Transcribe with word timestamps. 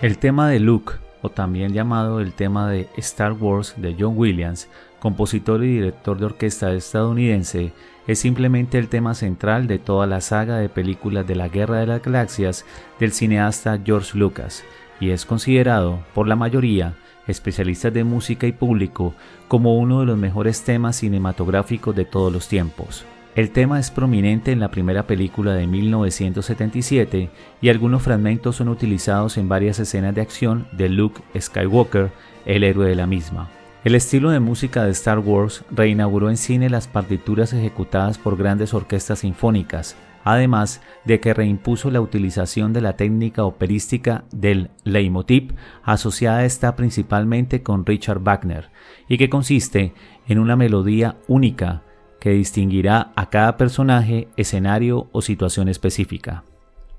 El 0.00 0.18
tema 0.18 0.48
de 0.48 0.60
Luke, 0.60 0.92
o 1.22 1.28
también 1.28 1.72
llamado 1.72 2.20
el 2.20 2.32
tema 2.32 2.70
de 2.70 2.88
Star 2.98 3.32
Wars 3.32 3.74
de 3.78 3.96
John 3.98 4.16
Williams, 4.16 4.68
compositor 5.00 5.64
y 5.64 5.74
director 5.74 6.20
de 6.20 6.26
orquesta 6.26 6.72
estadounidense, 6.72 7.72
es 8.06 8.20
simplemente 8.20 8.78
el 8.78 8.88
tema 8.88 9.14
central 9.14 9.66
de 9.66 9.80
toda 9.80 10.06
la 10.06 10.20
saga 10.20 10.58
de 10.58 10.68
películas 10.68 11.26
de 11.26 11.34
la 11.34 11.48
Guerra 11.48 11.80
de 11.80 11.88
las 11.88 12.00
Galaxias 12.00 12.64
del 13.00 13.10
cineasta 13.10 13.80
George 13.84 14.16
Lucas, 14.16 14.62
y 15.00 15.10
es 15.10 15.26
considerado 15.26 15.98
por 16.14 16.28
la 16.28 16.36
mayoría, 16.36 16.94
especialistas 17.26 17.92
de 17.92 18.04
música 18.04 18.46
y 18.46 18.52
público, 18.52 19.14
como 19.48 19.78
uno 19.78 19.98
de 19.98 20.06
los 20.06 20.16
mejores 20.16 20.62
temas 20.62 20.94
cinematográficos 20.94 21.96
de 21.96 22.04
todos 22.04 22.32
los 22.32 22.46
tiempos. 22.46 23.04
El 23.38 23.52
tema 23.52 23.78
es 23.78 23.92
prominente 23.92 24.50
en 24.50 24.58
la 24.58 24.72
primera 24.72 25.06
película 25.06 25.54
de 25.54 25.68
1977 25.68 27.30
y 27.60 27.68
algunos 27.68 28.02
fragmentos 28.02 28.56
son 28.56 28.68
utilizados 28.68 29.38
en 29.38 29.48
varias 29.48 29.78
escenas 29.78 30.12
de 30.12 30.22
acción 30.22 30.66
de 30.72 30.88
Luke 30.88 31.22
Skywalker, 31.38 32.10
el 32.46 32.64
héroe 32.64 32.88
de 32.88 32.96
la 32.96 33.06
misma. 33.06 33.48
El 33.84 33.94
estilo 33.94 34.30
de 34.30 34.40
música 34.40 34.82
de 34.82 34.90
Star 34.90 35.20
Wars 35.20 35.64
reinauguró 35.70 36.30
en 36.30 36.36
cine 36.36 36.68
las 36.68 36.88
partituras 36.88 37.52
ejecutadas 37.52 38.18
por 38.18 38.36
grandes 38.36 38.74
orquestas 38.74 39.20
sinfónicas, 39.20 39.94
además 40.24 40.82
de 41.04 41.20
que 41.20 41.32
reimpuso 41.32 41.92
la 41.92 42.00
utilización 42.00 42.72
de 42.72 42.80
la 42.80 42.96
técnica 42.96 43.44
operística 43.44 44.24
del 44.32 44.70
leitmotiv, 44.82 45.54
asociada 45.84 46.44
está 46.44 46.74
principalmente 46.74 47.62
con 47.62 47.86
Richard 47.86 48.18
Wagner, 48.18 48.70
y 49.08 49.16
que 49.16 49.30
consiste 49.30 49.94
en 50.26 50.40
una 50.40 50.56
melodía 50.56 51.18
única 51.28 51.84
que 52.20 52.30
distinguirá 52.30 53.12
a 53.16 53.30
cada 53.30 53.56
personaje, 53.56 54.28
escenario 54.36 55.08
o 55.12 55.22
situación 55.22 55.68
específica. 55.68 56.44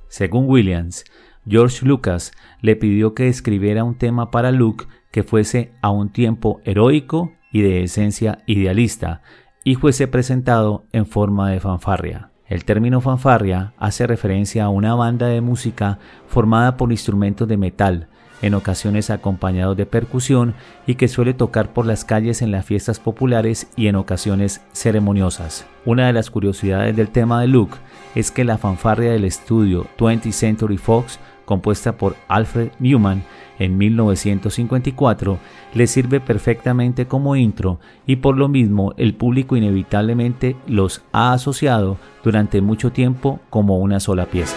Según 0.08 0.50
Williams, 0.50 1.06
George 1.48 1.86
Lucas 1.86 2.32
le 2.62 2.76
pidió 2.76 3.14
que 3.14 3.28
escribiera 3.28 3.84
un 3.84 3.96
tema 3.96 4.32
para 4.32 4.52
Luke 4.52 4.86
que 5.12 5.24
fuese 5.24 5.72
a 5.82 5.90
un 5.90 6.10
tiempo 6.10 6.62
heroico 6.64 7.32
y 7.52 7.62
de 7.62 7.84
esencia 7.84 8.40
idealista, 8.46 9.22
y 9.64 9.76
fuese 9.76 10.08
presentado 10.08 10.86
en 10.92 11.06
forma 11.06 11.50
de 11.50 11.60
fanfarria. 11.60 12.32
El 12.48 12.66
término 12.66 13.02
fanfarria 13.02 13.74
hace 13.78 14.08
referencia 14.08 14.66
a 14.66 14.70
una 14.70 14.96
banda 14.96 15.28
de 15.28 15.42
música 15.42 16.00
formada 16.28 16.78
por 16.78 16.92
instrumentos 16.92 17.48
de 17.48 17.58
metal, 17.58 18.08
en 18.42 18.54
ocasiones 18.54 19.10
acompañados 19.10 19.76
de 19.78 19.86
percusión 19.86 20.54
y 20.88 20.96
que 20.96 21.08
suele 21.08 21.34
tocar 21.34 21.74
por 21.74 21.86
las 21.86 22.06
calles 22.06 22.42
en 22.42 22.52
las 22.52 22.66
fiestas 22.66 23.00
populares 23.00 23.68
y 23.76 23.88
en 23.88 23.96
ocasiones 23.96 24.62
ceremoniosas. 24.74 25.66
Una 25.86 26.08
de 26.08 26.14
las 26.14 26.30
curiosidades 26.30 26.96
del 26.96 27.10
tema 27.10 27.42
de 27.42 27.48
Luke 27.48 27.78
es 28.16 28.32
que 28.32 28.44
la 28.44 28.58
fanfarria 28.58 29.12
del 29.12 29.26
estudio 29.26 29.88
20th 29.98 30.32
Century 30.32 30.78
Fox, 30.78 31.20
compuesta 31.46 31.94
por 31.98 32.16
Alfred 32.28 32.70
Newman 32.80 33.24
en 33.58 33.78
1954, 33.78 35.40
le 35.74 35.88
sirve 35.88 36.20
perfectamente 36.20 37.08
como 37.08 37.36
intro 37.36 37.80
y 38.06 38.18
por 38.18 38.38
lo 38.38 38.48
mismo 38.48 38.94
el 38.98 39.16
público 39.16 39.56
inevitablemente 39.56 40.56
los 40.68 41.02
ha 41.12 41.34
asociado 41.34 41.98
durante 42.24 42.62
mucho 42.62 42.92
tiempo 42.92 43.40
como 43.50 43.80
una 43.80 44.00
sola 44.00 44.26
pieza. 44.26 44.56